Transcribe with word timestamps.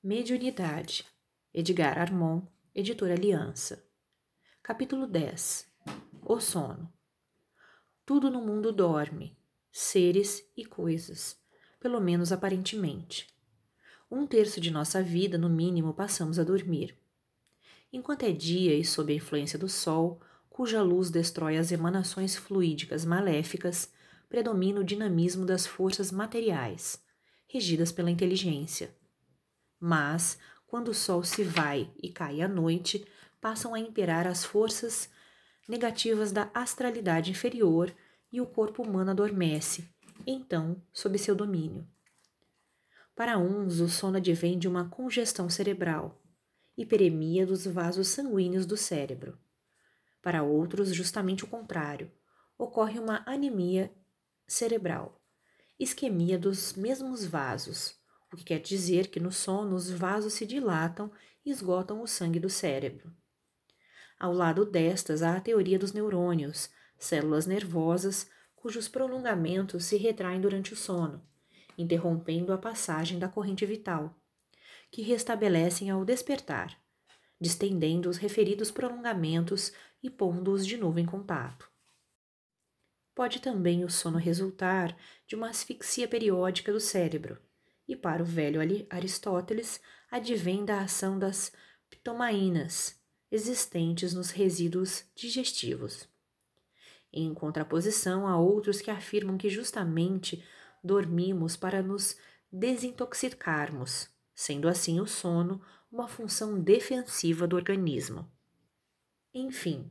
Mediunidade. 0.00 1.04
Edgar 1.52 1.98
Armon, 1.98 2.42
Editora 2.72 3.14
Aliança. 3.14 3.84
Capítulo 4.62 5.08
10. 5.08 5.66
O 6.24 6.38
sono. 6.38 6.92
Tudo 8.06 8.30
no 8.30 8.40
mundo 8.40 8.70
dorme, 8.70 9.36
seres 9.72 10.48
e 10.56 10.64
coisas, 10.64 11.36
pelo 11.80 12.00
menos 12.00 12.30
aparentemente. 12.30 13.26
Um 14.08 14.24
terço 14.24 14.60
de 14.60 14.70
nossa 14.70 15.02
vida, 15.02 15.36
no 15.36 15.48
mínimo, 15.48 15.92
passamos 15.92 16.38
a 16.38 16.44
dormir. 16.44 16.96
Enquanto 17.92 18.22
é 18.22 18.30
dia 18.30 18.76
e 18.76 18.84
sob 18.84 19.12
a 19.12 19.16
influência 19.16 19.58
do 19.58 19.68
sol, 19.68 20.20
cuja 20.48 20.80
luz 20.80 21.10
destrói 21.10 21.56
as 21.56 21.72
emanações 21.72 22.36
fluídicas 22.36 23.04
maléficas, 23.04 23.92
predomina 24.28 24.78
o 24.78 24.84
dinamismo 24.84 25.44
das 25.44 25.66
forças 25.66 26.12
materiais, 26.12 27.02
regidas 27.48 27.90
pela 27.90 28.12
inteligência. 28.12 28.96
Mas, 29.80 30.38
quando 30.66 30.88
o 30.88 30.94
sol 30.94 31.22
se 31.22 31.42
vai 31.42 31.90
e 32.02 32.10
cai 32.10 32.40
à 32.40 32.48
noite, 32.48 33.06
passam 33.40 33.74
a 33.74 33.80
imperar 33.80 34.26
as 34.26 34.44
forças 34.44 35.08
negativas 35.68 36.32
da 36.32 36.50
astralidade 36.54 37.30
inferior 37.30 37.94
e 38.32 38.40
o 38.40 38.46
corpo 38.46 38.82
humano 38.82 39.10
adormece, 39.10 39.88
então, 40.26 40.82
sob 40.92 41.18
seu 41.18 41.34
domínio. 41.34 41.86
Para 43.14 43.38
uns, 43.38 43.80
o 43.80 43.88
sono 43.88 44.18
advém 44.18 44.58
de 44.58 44.68
uma 44.68 44.88
congestão 44.88 45.50
cerebral, 45.50 46.20
hiperemia 46.76 47.46
dos 47.46 47.66
vasos 47.66 48.08
sanguíneos 48.08 48.64
do 48.64 48.76
cérebro. 48.76 49.38
Para 50.22 50.42
outros, 50.42 50.94
justamente 50.94 51.44
o 51.44 51.48
contrário, 51.48 52.10
ocorre 52.56 52.98
uma 52.98 53.22
anemia 53.26 53.92
cerebral, 54.46 55.20
isquemia 55.78 56.38
dos 56.38 56.74
mesmos 56.74 57.24
vasos, 57.24 57.97
o 58.32 58.36
que 58.36 58.44
quer 58.44 58.60
dizer 58.60 59.08
que 59.08 59.20
no 59.20 59.32
sono 59.32 59.74
os 59.74 59.90
vasos 59.90 60.34
se 60.34 60.46
dilatam 60.46 61.10
e 61.44 61.50
esgotam 61.50 62.02
o 62.02 62.06
sangue 62.06 62.38
do 62.38 62.50
cérebro. 62.50 63.12
Ao 64.18 64.32
lado 64.32 64.66
destas 64.66 65.22
há 65.22 65.36
a 65.36 65.40
teoria 65.40 65.78
dos 65.78 65.92
neurônios, 65.92 66.70
células 66.98 67.46
nervosas 67.46 68.28
cujos 68.56 68.88
prolongamentos 68.88 69.84
se 69.84 69.96
retraem 69.96 70.40
durante 70.40 70.72
o 70.72 70.76
sono, 70.76 71.24
interrompendo 71.76 72.52
a 72.52 72.58
passagem 72.58 73.18
da 73.18 73.28
corrente 73.28 73.64
vital, 73.64 74.20
que 74.90 75.02
restabelecem 75.02 75.90
ao 75.90 76.04
despertar, 76.04 76.76
distendendo 77.40 78.08
os 78.10 78.16
referidos 78.16 78.70
prolongamentos 78.70 79.72
e 80.02 80.10
pondo-os 80.10 80.66
de 80.66 80.76
novo 80.76 80.98
em 80.98 81.06
contato. 81.06 81.70
Pode 83.14 83.40
também 83.40 83.84
o 83.84 83.90
sono 83.90 84.18
resultar 84.18 84.96
de 85.26 85.36
uma 85.36 85.50
asfixia 85.50 86.08
periódica 86.08 86.72
do 86.72 86.80
cérebro, 86.80 87.38
e 87.88 87.96
para 87.96 88.22
o 88.22 88.26
velho 88.26 88.60
Aristóteles 88.90 89.80
advém 90.10 90.64
da 90.64 90.82
ação 90.82 91.18
das 91.18 91.50
ptomaínas 91.90 93.00
existentes 93.30 94.12
nos 94.12 94.30
resíduos 94.30 95.04
digestivos. 95.14 96.08
Em 97.12 97.32
contraposição 97.32 98.26
a 98.26 98.36
outros 98.38 98.80
que 98.80 98.90
afirmam 98.90 99.38
que 99.38 99.48
justamente 99.48 100.44
dormimos 100.84 101.56
para 101.56 101.82
nos 101.82 102.16
desintoxicarmos, 102.52 104.08
sendo 104.34 104.68
assim 104.68 105.00
o 105.00 105.06
sono 105.06 105.60
uma 105.90 106.06
função 106.06 106.60
defensiva 106.60 107.46
do 107.46 107.56
organismo. 107.56 108.30
Enfim, 109.32 109.90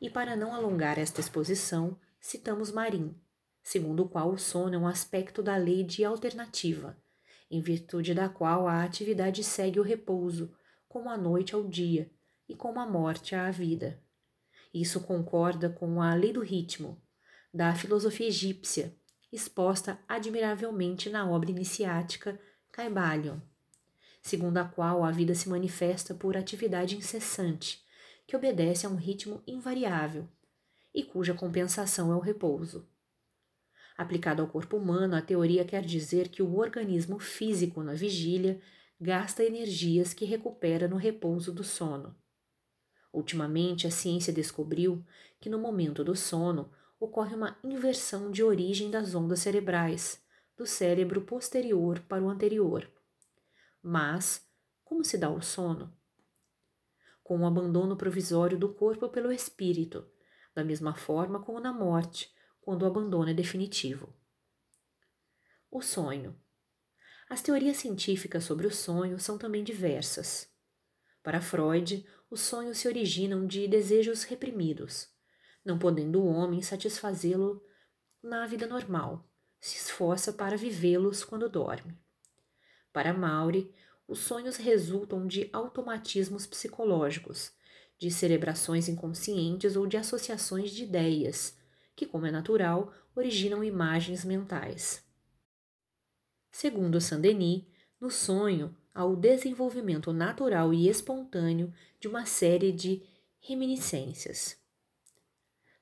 e 0.00 0.08
para 0.08 0.36
não 0.36 0.54
alongar 0.54 0.98
esta 0.98 1.20
exposição, 1.20 1.98
citamos 2.20 2.70
Marim, 2.70 3.14
segundo 3.62 4.04
o 4.04 4.08
qual 4.08 4.30
o 4.30 4.38
sono 4.38 4.74
é 4.74 4.78
um 4.78 4.86
aspecto 4.86 5.42
da 5.42 5.56
lei 5.56 5.84
de 5.84 6.04
alternativa, 6.04 6.96
em 7.50 7.60
virtude 7.60 8.14
da 8.14 8.28
qual 8.28 8.68
a 8.68 8.82
atividade 8.82 9.42
segue 9.42 9.80
o 9.80 9.82
repouso, 9.82 10.54
como 10.88 11.08
a 11.08 11.16
noite 11.16 11.54
ao 11.54 11.64
dia 11.64 12.10
e 12.48 12.54
como 12.54 12.80
a 12.80 12.86
morte 12.86 13.34
à 13.34 13.50
vida. 13.50 14.02
Isso 14.72 15.00
concorda 15.00 15.68
com 15.68 16.00
a 16.00 16.14
lei 16.14 16.32
do 16.32 16.40
ritmo, 16.40 17.00
da 17.52 17.74
filosofia 17.74 18.28
egípcia, 18.28 18.96
exposta 19.32 19.98
admiravelmente 20.08 21.10
na 21.10 21.28
obra 21.28 21.50
iniciática 21.50 22.40
Caibalion, 22.72 23.38
segundo 24.22 24.58
a 24.58 24.64
qual 24.64 25.04
a 25.04 25.10
vida 25.10 25.34
se 25.34 25.48
manifesta 25.48 26.14
por 26.14 26.36
atividade 26.36 26.96
incessante, 26.96 27.84
que 28.26 28.36
obedece 28.36 28.86
a 28.86 28.88
um 28.88 28.96
ritmo 28.96 29.42
invariável 29.46 30.28
e 30.94 31.02
cuja 31.02 31.34
compensação 31.34 32.12
é 32.12 32.16
o 32.16 32.20
repouso. 32.20 32.88
Aplicado 34.00 34.40
ao 34.40 34.48
corpo 34.48 34.78
humano, 34.78 35.14
a 35.14 35.20
teoria 35.20 35.62
quer 35.62 35.84
dizer 35.84 36.30
que 36.30 36.42
o 36.42 36.56
organismo 36.56 37.18
físico 37.18 37.82
na 37.82 37.92
vigília 37.92 38.58
gasta 38.98 39.44
energias 39.44 40.14
que 40.14 40.24
recupera 40.24 40.88
no 40.88 40.96
repouso 40.96 41.52
do 41.52 41.62
sono. 41.62 42.16
Ultimamente, 43.12 43.86
a 43.86 43.90
ciência 43.90 44.32
descobriu 44.32 45.04
que 45.38 45.50
no 45.50 45.58
momento 45.58 46.02
do 46.02 46.16
sono 46.16 46.72
ocorre 46.98 47.34
uma 47.34 47.58
inversão 47.62 48.30
de 48.30 48.42
origem 48.42 48.90
das 48.90 49.14
ondas 49.14 49.40
cerebrais, 49.40 50.24
do 50.56 50.64
cérebro 50.64 51.20
posterior 51.20 52.00
para 52.08 52.24
o 52.24 52.30
anterior. 52.30 52.90
Mas, 53.82 54.50
como 54.82 55.04
se 55.04 55.18
dá 55.18 55.28
o 55.28 55.42
sono? 55.42 55.92
Com 57.22 57.40
o 57.40 57.46
abandono 57.46 57.98
provisório 57.98 58.56
do 58.56 58.72
corpo 58.72 59.10
pelo 59.10 59.30
espírito, 59.30 60.08
da 60.54 60.64
mesma 60.64 60.94
forma 60.94 61.38
como 61.40 61.60
na 61.60 61.70
morte, 61.70 62.34
quando 62.60 62.82
o 62.82 62.86
abandono 62.86 63.30
é 63.30 63.34
definitivo. 63.34 64.12
O 65.70 65.80
sonho. 65.80 66.38
As 67.28 67.42
teorias 67.42 67.76
científicas 67.76 68.44
sobre 68.44 68.66
o 68.66 68.74
sonho 68.74 69.18
são 69.20 69.38
também 69.38 69.62
diversas. 69.62 70.48
Para 71.22 71.40
Freud, 71.40 72.04
os 72.30 72.40
sonhos 72.40 72.78
se 72.78 72.88
originam 72.88 73.46
de 73.46 73.68
desejos 73.68 74.24
reprimidos, 74.24 75.08
não 75.64 75.78
podendo 75.78 76.20
o 76.20 76.26
homem 76.26 76.62
satisfazê-lo 76.62 77.62
na 78.22 78.46
vida 78.46 78.66
normal, 78.66 79.28
se 79.60 79.76
esforça 79.76 80.32
para 80.32 80.56
vivê-los 80.56 81.22
quando 81.22 81.48
dorme. 81.48 81.96
Para 82.92 83.12
Maury, 83.12 83.72
os 84.08 84.18
sonhos 84.18 84.56
resultam 84.56 85.26
de 85.26 85.48
automatismos 85.52 86.46
psicológicos, 86.46 87.52
de 87.96 88.10
cerebrações 88.10 88.88
inconscientes 88.88 89.76
ou 89.76 89.86
de 89.86 89.96
associações 89.96 90.72
de 90.72 90.82
ideias, 90.82 91.56
que, 92.00 92.06
como 92.06 92.24
é 92.24 92.30
natural, 92.30 92.94
originam 93.14 93.62
imagens 93.62 94.24
mentais. 94.24 95.04
Segundo 96.50 96.98
Saint-Denis, 96.98 97.66
no 98.00 98.10
sonho 98.10 98.74
há 98.94 99.04
o 99.04 99.14
desenvolvimento 99.14 100.10
natural 100.10 100.72
e 100.72 100.88
espontâneo 100.88 101.70
de 102.00 102.08
uma 102.08 102.24
série 102.24 102.72
de 102.72 103.06
reminiscências. 103.38 104.56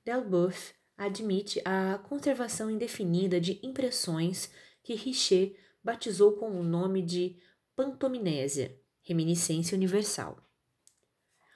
Delboeuf 0.05 0.75
admite 0.97 1.63
a 1.65 1.99
conservação 1.99 2.69
indefinida 2.69 3.41
de 3.41 3.61
impressões 3.63 4.51
que 4.83 4.97
Richer 4.97 5.57
batizou 5.85 6.33
com 6.33 6.51
o 6.51 6.65
nome 6.65 7.01
de 7.01 7.41
pantomnésia, 7.77 8.77
reminiscência 9.03 9.77
universal. 9.77 10.37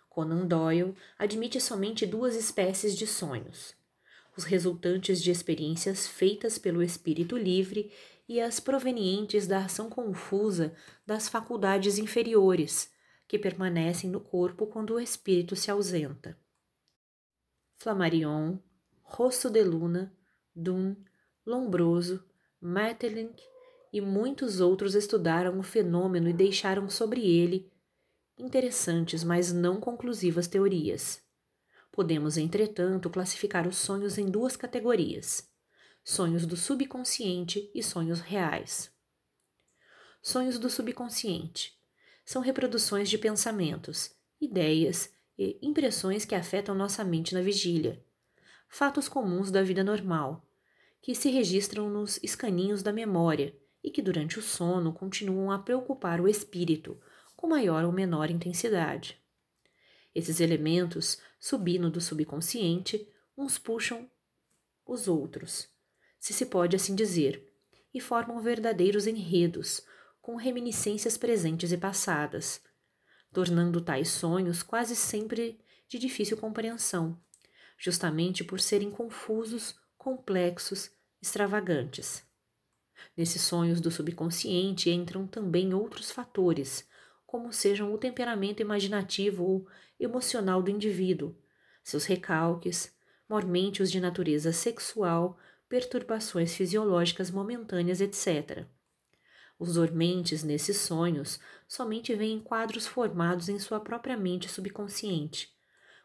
Conan 0.09 0.47
Doyle 0.47 0.95
admite 1.19 1.61
somente 1.61 2.07
duas 2.07 2.37
espécies 2.37 2.97
de 2.97 3.09
sonhos: 3.09 3.82
os 4.37 4.45
resultantes 4.45 5.23
de 5.23 5.31
experiências 5.31 6.07
feitas 6.07 6.59
pelo 6.59 6.83
espírito 6.83 7.37
livre 7.37 7.93
e 8.29 8.41
as 8.41 8.61
provenientes 8.61 9.47
da 9.47 9.65
ação 9.65 9.91
confusa 9.91 10.75
das 11.07 11.29
faculdades 11.29 11.99
inferiores, 11.99 12.91
que 13.29 13.39
permanecem 13.39 14.11
no 14.11 14.21
corpo 14.21 14.67
quando 14.67 14.95
o 14.95 15.01
espírito 15.01 15.55
se 15.57 15.71
ausenta. 15.71 16.39
Flammarion, 17.77 18.59
Rosso 19.03 19.51
de 19.51 19.63
Luna, 19.63 20.15
Dunn, 20.55 20.95
Lombroso, 21.45 22.25
Maeterlinck 22.61 23.43
e 23.93 24.01
muitos 24.01 24.61
outros 24.61 24.95
estudaram 24.95 25.59
o 25.59 25.63
fenômeno 25.63 26.29
e 26.29 26.33
deixaram 26.33 26.89
sobre 26.89 27.21
ele 27.21 27.71
interessantes, 28.39 29.23
mas 29.23 29.53
não 29.53 29.81
conclusivas 29.81 30.47
teorias. 30.47 31.23
Podemos, 31.93 32.39
entretanto, 32.39 33.11
classificar 33.11 33.69
os 33.69 33.77
sonhos 33.77 34.17
em 34.17 34.25
duas 34.25 34.57
categorias: 34.57 35.47
sonhos 36.03 36.47
do 36.47 36.57
subconsciente 36.57 37.71
e 37.75 37.83
sonhos 37.83 38.21
reais. 38.21 38.91
Sonhos 40.23 40.59
do 40.59 40.71
subconsciente 40.71 41.79
são 42.25 42.41
reproduções 42.41 43.11
de 43.11 43.19
pensamentos, 43.19 44.11
ideias 44.41 45.13
e 45.39 45.59
impressões 45.61 46.25
que 46.25 46.35
afetam 46.35 46.75
nossa 46.75 47.05
mente 47.05 47.35
na 47.35 47.43
vigília, 47.43 48.03
fatos 48.69 49.09
comuns 49.09 49.51
da 49.51 49.63
vida 49.63 49.85
normal, 49.85 50.49
que 51.03 51.15
se 51.15 51.29
registram 51.31 51.91
nos 51.91 52.19
escaninhos 52.23 52.83
da 52.83 52.93
memória 52.93 53.55
e 53.85 53.91
que 53.91 54.01
durante 54.01 54.39
o 54.39 54.43
sono 54.43 54.93
continuam 54.93 55.51
a 55.51 55.59
preocupar 55.59 56.21
o 56.21 56.29
espírito 56.29 56.99
com 57.37 57.49
maior 57.49 57.85
ou 57.85 57.93
menor 57.93 58.31
intensidade. 58.31 59.21
Esses 60.15 60.41
elementos, 60.41 61.19
subindo 61.43 61.91
do 61.91 62.01
subconsciente, 62.01 63.05
uns 63.37 63.59
puxam 63.59 64.09
os 64.87 65.09
outros, 65.09 65.69
se 66.17 66.33
se 66.33 66.47
pode 66.47 66.77
assim 66.77 66.95
dizer, 66.95 67.53
e 67.93 68.01
formam 68.01 68.41
verdadeiros 68.41 69.09
enredos, 69.09 69.85
com 70.21 70.37
reminiscências 70.37 71.19
presentes 71.19 71.73
e 71.73 71.77
passadas, 71.77 72.63
tornando 73.33 73.81
tais 73.81 74.09
sonhos 74.09 74.63
quase 74.63 74.95
sempre 74.95 75.59
de 75.89 75.99
difícil 75.99 76.37
compreensão, 76.37 77.21
justamente 77.77 78.45
por 78.45 78.61
serem 78.61 78.93
confusos, 78.93 79.75
complexos, 79.99 80.93
extravagantes. 81.21 82.25
Nesses 83.17 83.43
sonhos 83.43 83.81
do 83.81 83.91
subconsciente 83.91 84.91
entram 84.91 85.27
também 85.27 85.75
outros 85.75 86.13
fatores, 86.13 86.89
como 87.27 87.53
sejam 87.53 87.93
o 87.93 87.99
temperamento 87.99 88.63
imaginativo 88.63 89.43
ou 89.43 89.67
emocional 90.05 90.63
do 90.63 90.71
indivíduo, 90.71 91.37
seus 91.83 92.05
recalques, 92.05 92.95
mormente 93.29 93.83
os 93.83 93.91
de 93.91 94.01
natureza 94.01 94.53
sexual, 94.53 95.39
perturbações 95.69 96.55
fisiológicas 96.55 97.31
momentâneas, 97.31 98.01
etc. 98.01 98.67
Os 99.59 99.75
dormentes 99.75 100.43
nesses 100.43 100.77
sonhos 100.79 101.41
somente 101.67 102.15
veem 102.15 102.41
quadros 102.41 102.87
formados 102.87 103.49
em 103.49 103.59
sua 103.59 103.81
própria 103.81 104.17
mente 104.17 104.49
subconsciente, 104.49 105.53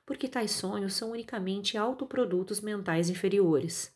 porque 0.06 0.28
tais 0.28 0.52
sonhos 0.52 0.94
são 0.94 1.12
unicamente 1.12 1.78
autoprodutos 1.78 2.62
mentais 2.62 3.10
inferiores. 3.10 3.94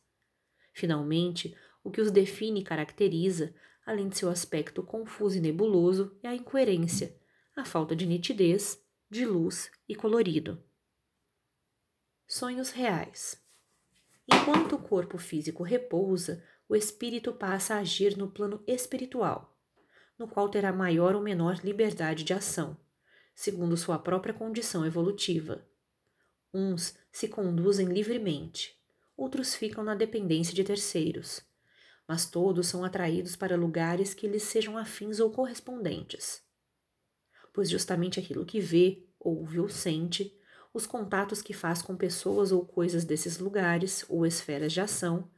Finalmente, 0.74 1.56
o 1.83 1.89
que 1.89 2.01
os 2.01 2.12
define 2.12 2.62
e 2.62 2.63
caracteriza, 2.63 3.53
além 3.86 4.09
de 4.09 4.18
seu 4.18 4.30
aspecto 4.30 4.83
confuso 4.83 5.38
e 5.38 5.42
nebuloso, 5.42 6.15
é 6.21 6.27
a 6.27 6.36
incoerência, 6.36 7.15
a 7.56 7.63
falta 7.63 7.95
de 7.95 8.06
nitidez, 8.06 8.83
de 9.11 9.25
luz 9.25 9.69
e 9.89 9.93
colorido. 9.93 10.63
Sonhos 12.25 12.69
reais. 12.69 13.39
Enquanto 14.25 14.77
o 14.77 14.79
corpo 14.79 15.17
físico 15.17 15.63
repousa, 15.63 16.41
o 16.69 16.75
espírito 16.75 17.33
passa 17.33 17.75
a 17.75 17.79
agir 17.79 18.17
no 18.17 18.31
plano 18.31 18.63
espiritual, 18.65 19.55
no 20.17 20.27
qual 20.29 20.47
terá 20.47 20.71
maior 20.71 21.13
ou 21.13 21.21
menor 21.21 21.59
liberdade 21.61 22.23
de 22.23 22.33
ação, 22.33 22.77
segundo 23.35 23.75
sua 23.75 23.99
própria 23.99 24.33
condição 24.33 24.85
evolutiva. 24.85 25.67
Uns 26.53 26.97
se 27.11 27.27
conduzem 27.27 27.87
livremente, 27.87 28.81
outros 29.17 29.53
ficam 29.53 29.83
na 29.83 29.93
dependência 29.93 30.55
de 30.55 30.63
terceiros 30.63 31.45
mas 32.11 32.29
todos 32.29 32.67
são 32.67 32.83
atraídos 32.83 33.37
para 33.37 33.55
lugares 33.55 34.13
que 34.13 34.27
lhes 34.27 34.43
sejam 34.43 34.77
afins 34.77 35.21
ou 35.21 35.31
correspondentes. 35.31 36.43
Pois 37.53 37.69
justamente 37.69 38.19
aquilo 38.19 38.45
que 38.45 38.59
vê, 38.59 39.06
ouve 39.19 39.59
ou 39.59 39.69
sente, 39.69 40.36
os 40.74 40.86
contatos 40.86 41.42
que 41.42 41.53
faz 41.53 41.81
com 41.81 41.95
pessoas 41.95 42.51
ou 42.51 42.65
coisas 42.65 43.03
desses 43.03 43.38
lugares 43.39 44.06
ou 44.07 44.25
esferas 44.25 44.71
de 44.71 44.80
ação, 44.80 45.30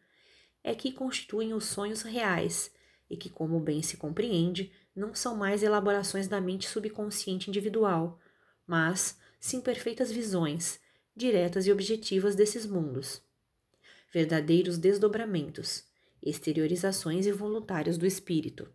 é 0.63 0.73
que 0.73 0.91
constituem 0.91 1.53
os 1.53 1.65
sonhos 1.65 2.01
reais 2.01 2.71
e 3.09 3.17
que, 3.17 3.29
como 3.29 3.59
bem 3.59 3.81
se 3.81 3.97
compreende, 3.97 4.71
não 4.95 5.13
são 5.13 5.35
mais 5.35 5.63
elaborações 5.63 6.27
da 6.27 6.39
mente 6.39 6.67
subconsciente 6.67 7.49
individual, 7.49 8.19
mas 8.65 9.17
sim 9.39 9.59
perfeitas 9.59 10.11
visões, 10.11 10.79
diretas 11.15 11.67
e 11.67 11.71
objetivas 11.71 12.35
desses 12.35 12.65
mundos. 12.65 13.21
Verdadeiros 14.11 14.77
desdobramentos, 14.77 15.83
exteriorizações 16.21 17.25
involuntárias 17.25 17.97
do 17.97 18.05
espírito. 18.05 18.71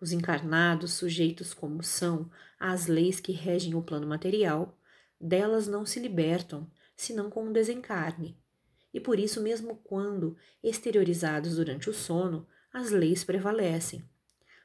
Os 0.00 0.12
encarnados, 0.12 0.92
sujeitos 0.94 1.52
como 1.52 1.82
são 1.82 2.30
às 2.58 2.86
leis 2.86 3.18
que 3.18 3.32
regem 3.32 3.74
o 3.74 3.82
plano 3.82 4.06
material, 4.06 4.78
delas 5.20 5.66
não 5.66 5.84
se 5.84 5.98
libertam, 5.98 6.70
senão 6.96 7.28
com 7.28 7.44
um 7.44 7.52
desencarne. 7.52 8.38
E 8.94 9.00
por 9.00 9.18
isso, 9.18 9.42
mesmo 9.42 9.76
quando 9.84 10.36
exteriorizados 10.62 11.56
durante 11.56 11.90
o 11.90 11.94
sono, 11.94 12.46
as 12.72 12.90
leis 12.90 13.24
prevalecem, 13.24 14.04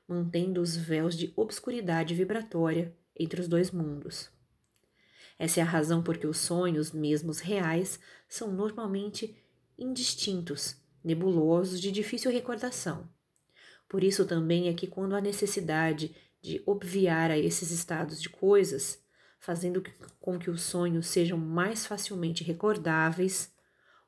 mantendo 0.08 0.62
os 0.62 0.76
véus 0.76 1.18
de 1.18 1.34
obscuridade 1.36 2.14
vibratória 2.14 2.96
entre 3.16 3.42
os 3.42 3.48
dois 3.48 3.72
mundos. 3.72 4.30
Essa 5.38 5.60
é 5.60 5.64
a 5.64 5.66
razão 5.66 6.04
por 6.04 6.18
que 6.18 6.28
os 6.28 6.38
sonhos, 6.38 6.92
mesmo 6.92 7.32
os 7.32 7.40
reais, 7.40 8.00
são 8.28 8.52
normalmente 8.52 9.36
indistintos 9.78 10.76
nebulosos 11.04 11.82
de 11.82 11.92
difícil 11.92 12.32
recordação. 12.32 13.10
Por 13.94 14.04
isso 14.04 14.26
também 14.26 14.70
é 14.70 14.74
que, 14.74 14.88
quando 14.88 15.16
há 15.16 15.22
necessidade 15.22 16.16
de 16.42 16.64
obviar 16.66 17.30
a 17.30 17.38
esses 17.38 17.70
estados 17.70 18.20
de 18.20 18.28
coisas, 18.28 19.00
fazendo 19.38 19.84
com 20.20 20.40
que 20.40 20.50
os 20.50 20.64
sonhos 20.64 21.06
sejam 21.06 21.38
mais 21.38 21.86
facilmente 21.86 22.44
recordáveis, 22.44 23.54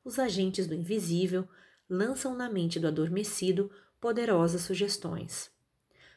os 0.04 0.18
agentes 0.18 0.66
do 0.66 0.74
invisível 0.74 1.48
lançam 1.88 2.34
na 2.34 2.50
mente 2.50 2.80
do 2.80 2.88
adormecido 2.88 3.70
poderosas 4.00 4.62
sugestões, 4.62 5.52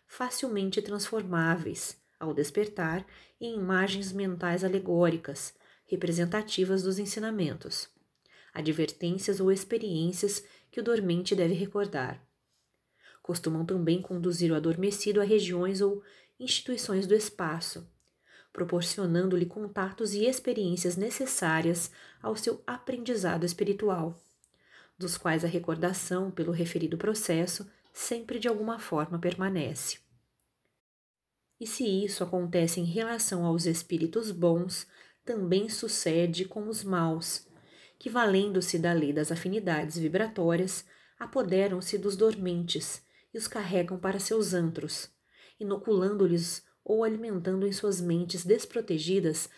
facilmente 0.07 0.81
transformáveis, 0.81 1.95
ao 2.19 2.33
despertar, 2.33 3.05
em 3.39 3.53
imagens 3.53 4.11
mentais 4.11 4.63
alegóricas, 4.63 5.53
representativas 5.85 6.81
dos 6.81 6.97
ensinamentos, 6.97 7.87
advertências 8.51 9.39
ou 9.39 9.51
experiências 9.51 10.43
que 10.71 10.79
o 10.79 10.83
dormente 10.83 11.35
deve 11.35 11.53
recordar. 11.53 12.27
Costumam 13.29 13.63
também 13.63 14.01
conduzir 14.01 14.51
o 14.51 14.55
adormecido 14.55 15.21
a 15.21 15.23
regiões 15.23 15.81
ou 15.81 16.01
instituições 16.39 17.05
do 17.05 17.13
espaço, 17.13 17.87
proporcionando-lhe 18.51 19.45
contatos 19.45 20.15
e 20.15 20.25
experiências 20.25 20.95
necessárias 20.95 21.91
ao 22.23 22.35
seu 22.35 22.63
aprendizado 22.65 23.45
espiritual, 23.45 24.19
dos 24.97 25.15
quais 25.15 25.45
a 25.45 25.47
recordação 25.47 26.31
pelo 26.31 26.51
referido 26.51 26.97
processo 26.97 27.69
sempre 27.93 28.39
de 28.39 28.47
alguma 28.47 28.79
forma 28.79 29.19
permanece. 29.19 29.99
E 31.59 31.67
se 31.67 31.83
isso 31.83 32.23
acontece 32.23 32.79
em 32.79 32.85
relação 32.85 33.45
aos 33.45 33.67
espíritos 33.67 34.31
bons, 34.31 34.87
também 35.23 35.69
sucede 35.69 36.45
com 36.45 36.67
os 36.67 36.83
maus, 36.83 37.47
que, 37.99 38.09
valendo-se 38.09 38.79
da 38.79 38.91
lei 38.91 39.13
das 39.13 39.31
afinidades 39.31 39.99
vibratórias, 39.99 40.83
apoderam-se 41.19 41.95
dos 41.95 42.17
dormentes 42.17 43.07
e 43.33 43.37
os 43.37 43.47
carregam 43.47 43.99
para 43.99 44.19
seus 44.19 44.53
antros, 44.53 45.11
inoculando-lhes 45.59 46.63
ou 46.83 47.03
alimentando 47.03 47.67
em 47.67 47.71
suas 47.71 48.01
mentes 48.01 48.45
desprotegidas 48.45 49.49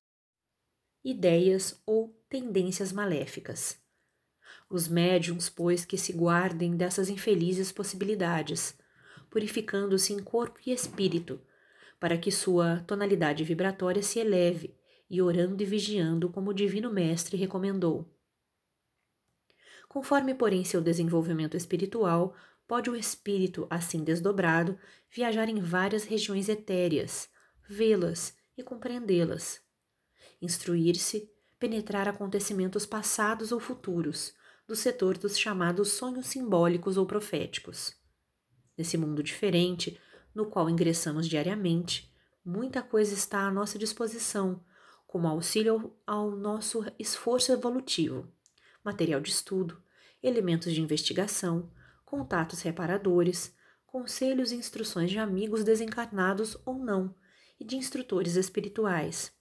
ideias 1.03 1.81
ou 1.85 2.15
tendências 2.29 2.91
maléficas. 2.91 3.79
Os 4.69 4.87
médiums, 4.87 5.49
pois, 5.49 5.83
que 5.83 5.97
se 5.97 6.13
guardem 6.13 6.77
dessas 6.77 7.09
infelizes 7.09 7.71
possibilidades, 7.71 8.77
purificando-se 9.29 10.13
em 10.13 10.19
corpo 10.19 10.59
e 10.65 10.71
espírito, 10.71 11.41
para 11.99 12.17
que 12.17 12.31
sua 12.31 12.81
tonalidade 12.81 13.43
vibratória 13.43 14.01
se 14.01 14.19
eleve, 14.19 14.77
e 15.09 15.21
orando 15.21 15.61
e 15.61 15.65
vigiando 15.65 16.29
como 16.29 16.51
o 16.51 16.53
Divino 16.53 16.89
Mestre 16.89 17.35
recomendou. 17.35 18.09
Conforme, 19.89 20.33
porém, 20.33 20.63
seu 20.63 20.79
desenvolvimento 20.79 21.57
espiritual, 21.57 22.33
pode 22.71 22.89
o 22.89 22.95
espírito, 22.95 23.67
assim 23.69 24.01
desdobrado, 24.01 24.79
viajar 25.13 25.49
em 25.49 25.59
várias 25.59 26.05
regiões 26.05 26.47
etéreas, 26.47 27.29
vê-las 27.67 28.33
e 28.57 28.63
compreendê-las. 28.63 29.61
Instruir-se, 30.41 31.29
penetrar 31.59 32.07
acontecimentos 32.07 32.85
passados 32.85 33.51
ou 33.51 33.59
futuros, 33.59 34.33
do 34.65 34.73
setor 34.73 35.17
dos 35.17 35.37
chamados 35.37 35.89
sonhos 35.89 36.27
simbólicos 36.27 36.95
ou 36.95 37.05
proféticos. 37.05 37.93
Nesse 38.77 38.97
mundo 38.97 39.21
diferente, 39.21 39.99
no 40.33 40.45
qual 40.45 40.69
ingressamos 40.69 41.27
diariamente, 41.27 42.09
muita 42.45 42.81
coisa 42.81 43.13
está 43.13 43.47
à 43.47 43.51
nossa 43.51 43.77
disposição, 43.77 44.63
como 45.05 45.27
auxílio 45.27 45.93
ao 46.07 46.31
nosso 46.31 46.85
esforço 46.97 47.51
evolutivo 47.51 48.31
material 48.81 49.19
de 49.19 49.29
estudo, 49.29 49.83
elementos 50.23 50.73
de 50.73 50.79
investigação, 50.79 51.69
contatos 52.11 52.61
reparadores, 52.61 53.55
conselhos 53.85 54.51
e 54.51 54.55
instruções 54.55 55.09
de 55.09 55.17
amigos 55.17 55.63
desencarnados 55.63 56.57
ou 56.65 56.77
não 56.77 57.15
e 57.57 57.63
de 57.63 57.77
instrutores 57.77 58.35
espirituais. 58.35 59.31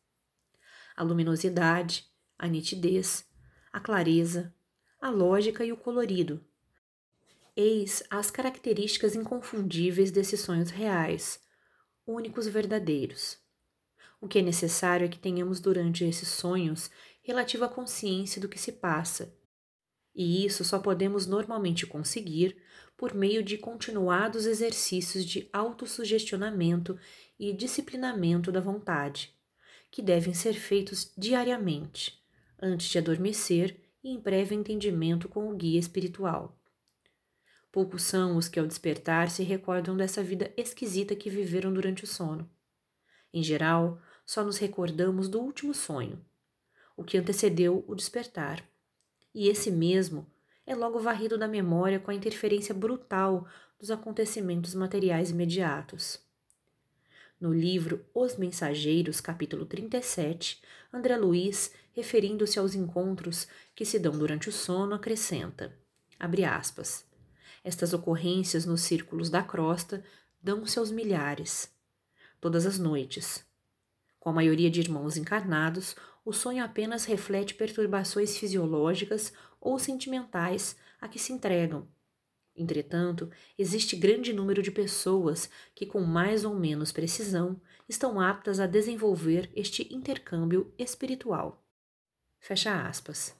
A 0.97 1.03
luminosidade, 1.03 2.09
a 2.39 2.47
nitidez, 2.47 3.29
a 3.73 3.81
clareza, 3.81 4.55
a 5.00 5.11
lógica 5.11 5.65
e 5.65 5.73
o 5.73 5.77
colorido. 5.77 6.45
Eis 7.57 8.05
as 8.09 8.31
características 8.31 9.17
inconfundíveis 9.17 10.12
desses 10.12 10.39
sonhos 10.39 10.71
reais, 10.71 11.41
únicos 12.07 12.47
verdadeiros. 12.47 13.37
O 14.21 14.29
que 14.29 14.39
é 14.39 14.43
necessário 14.43 15.07
é 15.07 15.09
que 15.09 15.19
tenhamos 15.19 15.59
durante 15.59 16.05
esses 16.05 16.29
sonhos 16.29 16.89
relativa 17.21 17.69
consciência 17.69 18.41
do 18.41 18.49
que 18.49 18.61
se 18.61 18.71
passa. 18.71 19.37
E 20.14 20.45
isso 20.45 20.64
só 20.64 20.79
podemos 20.79 21.26
normalmente 21.26 21.87
conseguir 21.87 22.57
por 22.97 23.14
meio 23.14 23.43
de 23.43 23.57
continuados 23.57 24.45
exercícios 24.45 25.25
de 25.25 25.49
autossugestionamento 25.52 26.99
e 27.38 27.52
disciplinamento 27.52 28.52
da 28.52 28.61
vontade, 28.61 29.35
que 29.90 30.02
devem 30.02 30.35
ser 30.35 30.52
feitos 30.55 31.12
diariamente, 31.17 32.23
antes 32.61 32.88
de 32.88 32.99
adormecer 32.99 33.76
e 34.05 34.11
em 34.11 34.21
prévio 34.21 34.59
entendimento 34.59 35.29
com 35.29 35.50
o 35.50 35.57
guia 35.57 35.81
espiritual. 35.81 36.61
Poucos 37.73 38.02
são 38.02 38.37
os 38.37 38.49
que, 38.49 38.59
ao 38.59 38.67
despertar, 38.67 39.31
se 39.31 39.43
recordam 39.43 39.97
dessa 39.97 40.23
vida 40.23 40.52
esquisita 40.57 41.14
que 41.14 41.31
viveram 41.31 41.73
durante 41.73 42.05
o 42.05 42.07
sono. 42.07 42.50
Em 43.33 43.43
geral, 43.43 44.02
só 44.26 44.45
nos 44.45 44.59
recordamos 44.59 45.29
do 45.29 45.40
último 45.40 45.73
sonho, 45.73 46.25
o 46.97 47.05
que 47.05 47.17
antecedeu 47.17 47.85
o 47.87 47.95
despertar. 47.95 48.69
E 49.35 49.49
esse 49.49 49.71
mesmo 49.71 50.27
é 50.67 50.75
logo 50.75 50.99
varrido 50.99 51.39
da 51.39 51.49
memória 51.49 51.99
com 51.99 52.11
a 52.11 52.15
interferência 52.15 52.75
brutal 52.75 53.47
dos 53.79 53.91
acontecimentos 53.91 54.75
materiais 54.75 55.31
imediatos. 55.31 56.21
No 57.41 57.53
livro 57.53 58.05
Os 58.15 58.37
Mensageiros, 58.37 59.21
capítulo 59.21 59.65
37, 59.65 60.61
André 60.93 61.17
Luiz, 61.17 61.73
referindo-se 61.93 62.59
aos 62.59 62.75
encontros 62.75 63.49
que 63.75 63.85
se 63.85 63.99
dão 63.99 64.13
durante 64.13 64.49
o 64.49 64.53
sono, 64.53 64.95
acrescenta: 64.95 65.73
abre 66.19 66.45
aspas. 66.45 67.05
Estas 67.65 67.93
ocorrências 67.93 68.67
nos 68.67 68.83
círculos 68.83 69.31
da 69.31 69.43
crosta 69.43 70.05
dão-se 70.43 70.79
aos 70.79 70.91
milhares, 70.91 71.73
todas 72.41 72.67
as 72.67 72.79
noites. 72.79 73.45
Com 74.21 74.31
a 74.31 74.33
maioria 74.33 74.71
de 74.71 74.81
irmãos 74.81 75.17
encarnados, 75.17 75.97
o 76.25 76.33
sonho 76.33 76.62
apenas 76.62 77.07
reflete 77.07 77.55
perturbações 77.55 78.37
fisiológicas 78.37 79.33
ou 79.61 79.79
sentimentais 79.79 80.77
a 81.00 81.09
que 81.09 81.19
se 81.19 81.33
entregam. 81.33 81.89
Entretanto, 82.55 83.31
existe 83.59 83.97
grande 83.97 84.33
número 84.33 84.62
de 84.62 84.71
pessoas 84.71 85.49
que, 85.75 85.87
com 85.87 86.03
mais 86.03 86.45
ou 86.45 86.55
menos 86.55 86.93
precisão, 86.93 87.61
estão 87.89 88.21
aptas 88.21 88.61
a 88.61 88.67
desenvolver 88.67 89.50
este 89.57 89.93
intercâmbio 89.93 90.73
espiritual. 90.79 91.65
Fecha 92.39 92.87
aspas. 92.87 93.35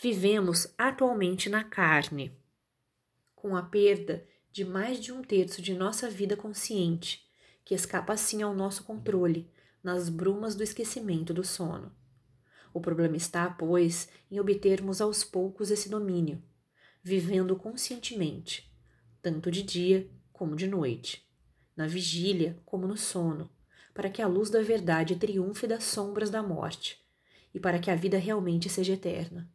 Vivemos 0.00 0.72
atualmente 0.78 1.50
na 1.50 1.62
carne, 1.62 2.34
com 3.34 3.54
a 3.54 3.62
perda 3.62 4.26
de 4.50 4.64
mais 4.64 4.98
de 4.98 5.12
um 5.12 5.22
terço 5.22 5.60
de 5.60 5.74
nossa 5.74 6.08
vida 6.08 6.36
consciente, 6.36 7.28
que 7.64 7.74
escapa 7.74 8.14
assim 8.14 8.42
ao 8.42 8.54
nosso 8.54 8.84
controle, 8.84 9.50
nas 9.82 10.08
brumas 10.08 10.54
do 10.54 10.62
esquecimento 10.62 11.32
do 11.32 11.44
sono. 11.44 11.92
O 12.72 12.80
problema 12.80 13.16
está, 13.16 13.50
pois, 13.50 14.08
em 14.30 14.38
obtermos 14.38 15.00
aos 15.00 15.24
poucos 15.24 15.70
esse 15.70 15.88
domínio, 15.88 16.42
vivendo 17.02 17.56
conscientemente, 17.56 18.72
tanto 19.20 19.50
de 19.50 19.62
dia 19.62 20.08
como 20.32 20.54
de 20.54 20.66
noite, 20.66 21.26
na 21.76 21.86
vigília 21.86 22.58
como 22.64 22.86
no 22.86 22.96
sono, 22.96 23.50
para 23.92 24.08
que 24.08 24.22
a 24.22 24.26
luz 24.26 24.50
da 24.50 24.62
verdade 24.62 25.16
triunfe 25.16 25.66
das 25.66 25.84
sombras 25.84 26.30
da 26.30 26.42
morte 26.42 27.02
e 27.52 27.58
para 27.58 27.78
que 27.78 27.90
a 27.90 27.96
vida 27.96 28.18
realmente 28.18 28.68
seja 28.68 28.92
eterna. 28.92 29.50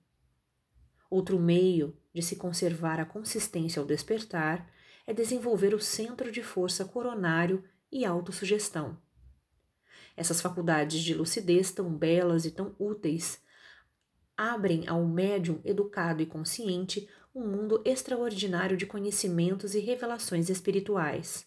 Outro 1.09 1.39
meio 1.39 1.95
de 2.13 2.21
se 2.21 2.35
conservar 2.35 2.99
a 2.99 3.05
consistência 3.05 3.79
ao 3.79 3.85
despertar 3.85 4.69
é 5.07 5.13
desenvolver 5.13 5.73
o 5.73 5.79
centro 5.79 6.31
de 6.31 6.43
força 6.43 6.83
coronário 6.83 7.63
e 7.91 8.03
autossugestão. 8.03 8.97
Essas 10.15 10.41
faculdades 10.41 11.01
de 11.01 11.13
lucidez 11.13 11.71
tão 11.71 11.93
belas 11.93 12.45
e 12.45 12.51
tão 12.51 12.75
úteis 12.79 13.41
abrem 14.37 14.87
ao 14.87 15.05
médium 15.05 15.61
educado 15.63 16.21
e 16.21 16.25
consciente 16.25 17.07
um 17.33 17.47
mundo 17.47 17.81
extraordinário 17.85 18.77
de 18.77 18.85
conhecimentos 18.85 19.75
e 19.75 19.79
revelações 19.79 20.49
espirituais. 20.49 21.45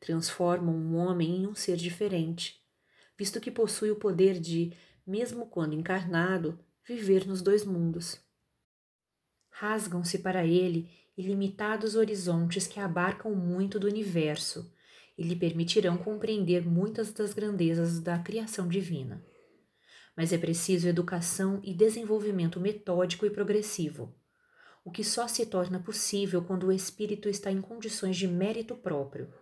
Transformam 0.00 0.74
um 0.74 0.96
homem 0.96 1.42
em 1.42 1.46
um 1.46 1.54
ser 1.54 1.76
diferente, 1.76 2.62
visto 3.16 3.40
que 3.40 3.50
possui 3.50 3.90
o 3.90 3.96
poder 3.96 4.38
de, 4.38 4.72
mesmo 5.06 5.46
quando 5.46 5.74
encarnado, 5.74 6.58
viver 6.86 7.26
nos 7.26 7.40
dois 7.40 7.64
mundos 7.64 8.24
rasgam-se 9.54 10.18
para 10.18 10.44
ele 10.44 10.90
ilimitados 11.16 11.94
horizontes 11.94 12.66
que 12.66 12.80
abarcam 12.80 13.34
muito 13.34 13.78
do 13.78 13.86
universo 13.86 14.72
e 15.16 15.22
lhe 15.22 15.36
permitirão 15.36 15.96
compreender 15.96 16.66
muitas 16.66 17.12
das 17.12 17.32
grandezas 17.32 18.00
da 18.00 18.18
criação 18.18 18.66
divina. 18.68 19.24
Mas 20.16 20.32
é 20.32 20.38
preciso 20.38 20.88
educação 20.88 21.60
e 21.62 21.72
desenvolvimento 21.72 22.60
metódico 22.60 23.26
e 23.26 23.30
progressivo, 23.30 24.14
o 24.84 24.90
que 24.90 25.02
só 25.02 25.26
se 25.26 25.46
torna 25.46 25.80
possível 25.80 26.42
quando 26.42 26.66
o 26.66 26.72
espírito 26.72 27.28
está 27.28 27.50
em 27.50 27.60
condições 27.60 28.16
de 28.16 28.28
mérito 28.28 28.74
próprio, 28.74 29.32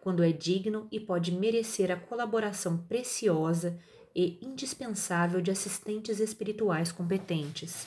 quando 0.00 0.22
é 0.22 0.32
digno 0.32 0.88
e 0.90 1.00
pode 1.00 1.32
merecer 1.32 1.90
a 1.90 1.96
colaboração 1.96 2.78
preciosa 2.86 3.78
e 4.14 4.38
indispensável 4.42 5.40
de 5.40 5.50
assistentes 5.50 6.20
espirituais 6.20 6.90
competentes. 6.90 7.86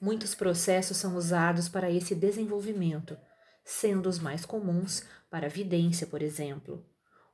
Muitos 0.00 0.34
processos 0.34 0.96
são 0.96 1.16
usados 1.16 1.68
para 1.68 1.90
esse 1.90 2.14
desenvolvimento, 2.14 3.16
sendo 3.70 4.08
os 4.08 4.18
mais 4.18 4.44
comuns 4.44 5.04
para 5.30 5.46
a 5.46 5.48
vidência, 5.48 6.04
por 6.04 6.22
exemplo, 6.22 6.84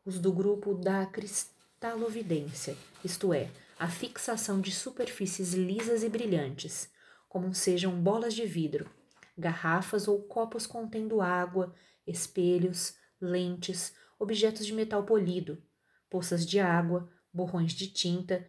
os 0.05 0.19
do 0.19 0.31
grupo 0.31 0.75
da 0.75 1.07
cristalovidência, 1.07 2.77
isto 3.03 3.33
é, 3.33 3.51
a 3.79 3.89
fixação 3.89 4.61
de 4.61 4.71
superfícies 4.71 5.55
lisas 5.55 6.03
e 6.03 6.09
brilhantes, 6.11 6.91
como 7.27 7.55
sejam 7.55 7.99
bolas 8.01 8.35
de 8.35 8.45
vidro, 8.45 8.89
garrafas 9.37 10.07
ou 10.07 10.23
copos 10.25 10.67
contendo 10.67 11.23
água, 11.23 11.75
espelhos, 12.07 12.95
lentes, 13.19 13.95
objetos 14.19 14.67
de 14.67 14.75
metal 14.75 15.05
polido, 15.05 15.63
poças 16.11 16.47
de 16.47 16.61
água, 16.61 17.11
borrões 17.33 17.73
de 17.73 17.89
tinta 17.89 18.47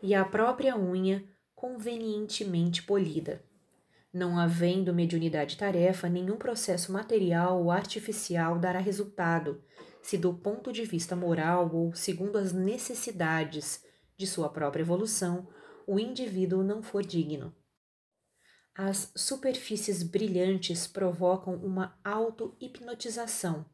e 0.00 0.14
a 0.14 0.24
própria 0.24 0.76
unha 0.78 1.24
convenientemente 1.52 2.84
polida. 2.84 3.44
Não 4.12 4.38
havendo 4.38 4.94
mediunidade 4.94 5.56
tarefa, 5.56 6.08
nenhum 6.08 6.36
processo 6.36 6.92
material 6.92 7.62
ou 7.62 7.70
artificial 7.70 8.58
dará 8.58 8.78
resultado, 8.78 9.62
se 10.02 10.16
do 10.16 10.32
ponto 10.32 10.72
de 10.72 10.84
vista 10.84 11.14
moral 11.14 11.70
ou 11.74 11.94
segundo 11.94 12.38
as 12.38 12.52
necessidades 12.52 13.84
de 14.16 14.26
sua 14.26 14.48
própria 14.48 14.82
evolução, 14.82 15.48
o 15.86 15.98
indivíduo 15.98 16.62
não 16.64 16.82
for 16.82 17.04
digno. 17.04 17.54
As 18.74 19.12
superfícies 19.16 20.02
brilhantes 20.02 20.86
provocam 20.86 21.54
uma 21.56 21.98
auto-hipnotização 22.04 23.66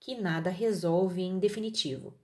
que 0.00 0.20
nada 0.20 0.50
resolve 0.50 1.20
em 1.20 1.38
definitivo 1.38 2.22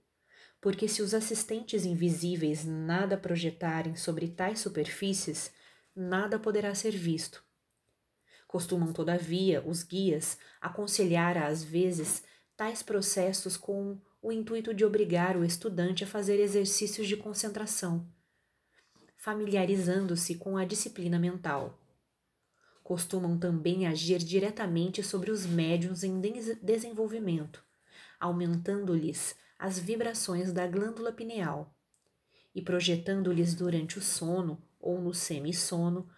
porque 0.61 0.87
se 0.87 1.01
os 1.01 1.13
assistentes 1.13 1.85
invisíveis 1.85 2.65
nada 2.65 3.17
projetarem 3.17 3.95
sobre 3.95 4.27
tais 4.27 4.59
superfícies, 4.59 5.51
nada 5.95 6.37
poderá 6.37 6.75
ser 6.75 6.91
visto. 6.91 7.43
Costumam, 8.49 8.91
todavia, 8.91 9.61
os 9.63 9.83
guias 9.83 10.35
aconselhar 10.59 11.37
às 11.37 11.63
vezes 11.63 12.23
tais 12.57 12.81
processos 12.81 13.55
com 13.55 14.01
o 14.19 14.31
intuito 14.31 14.73
de 14.73 14.83
obrigar 14.83 15.37
o 15.37 15.45
estudante 15.45 16.03
a 16.03 16.07
fazer 16.07 16.39
exercícios 16.39 17.07
de 17.07 17.15
concentração, 17.15 18.11
familiarizando-se 19.15 20.33
com 20.33 20.57
a 20.57 20.65
disciplina 20.65 21.19
mental. 21.19 21.79
Costumam 22.83 23.37
também 23.37 23.85
agir 23.85 24.17
diretamente 24.17 25.03
sobre 25.03 25.29
os 25.29 25.45
médiums 25.45 26.03
em 26.03 26.19
desenvolvimento, 26.19 27.63
aumentando-lhes 28.19 29.35
as 29.59 29.77
vibrações 29.77 30.51
da 30.51 30.65
glândula 30.65 31.11
pineal 31.11 31.71
e 32.55 32.63
projetando-lhes 32.63 33.53
durante 33.53 33.99
o 33.99 34.01
sono 34.01 34.59
ou 34.79 34.99
no 34.99 35.13
semissono 35.13 36.09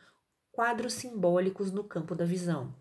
quadros 0.52 0.94
simbólicos 0.94 1.72
no 1.72 1.84
campo 1.84 2.14
da 2.14 2.26
visão. 2.26 2.76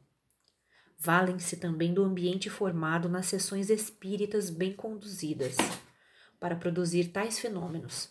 Valem-se 0.98 1.56
também 1.56 1.94
do 1.94 2.02
ambiente 2.02 2.50
formado 2.50 3.08
nas 3.08 3.26
sessões 3.26 3.70
espíritas 3.70 4.50
bem 4.50 4.74
conduzidas 4.74 5.56
para 6.38 6.56
produzir 6.56 7.08
tais 7.08 7.38
fenômenos, 7.38 8.10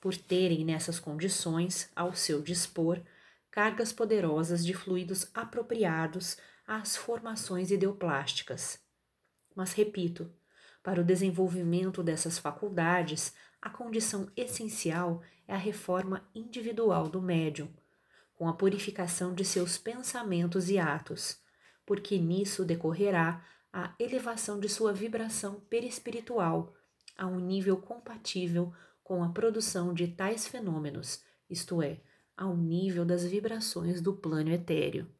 por 0.00 0.16
terem 0.16 0.64
nessas 0.64 1.00
condições, 1.00 1.90
ao 1.96 2.14
seu 2.14 2.42
dispor, 2.42 3.00
cargas 3.50 3.92
poderosas 3.92 4.64
de 4.64 4.74
fluidos 4.74 5.28
apropriados 5.34 6.36
às 6.66 6.96
formações 6.96 7.70
ideoplásticas. 7.70 8.78
Mas 9.56 9.72
repito, 9.72 10.30
para 10.82 11.00
o 11.00 11.04
desenvolvimento 11.04 12.02
dessas 12.02 12.38
faculdades, 12.38 13.32
a 13.60 13.70
condição 13.70 14.30
essencial 14.36 15.22
é 15.46 15.54
a 15.54 15.58
reforma 15.58 16.28
individual 16.34 17.08
do 17.08 17.20
médium, 17.20 17.68
com 18.38 18.46
a 18.46 18.52
purificação 18.52 19.34
de 19.34 19.44
seus 19.44 19.76
pensamentos 19.76 20.70
e 20.70 20.78
atos, 20.78 21.40
porque 21.84 22.16
nisso 22.18 22.64
decorrerá 22.64 23.44
a 23.72 23.92
elevação 23.98 24.60
de 24.60 24.68
sua 24.68 24.92
vibração 24.92 25.60
perispiritual 25.68 26.72
a 27.16 27.26
um 27.26 27.40
nível 27.40 27.76
compatível 27.78 28.72
com 29.02 29.24
a 29.24 29.30
produção 29.30 29.92
de 29.92 30.06
tais 30.06 30.46
fenômenos, 30.46 31.20
isto 31.50 31.82
é, 31.82 32.00
ao 32.36 32.56
nível 32.56 33.04
das 33.04 33.24
vibrações 33.24 34.00
do 34.00 34.14
plano 34.14 34.52
etéreo. 34.52 35.10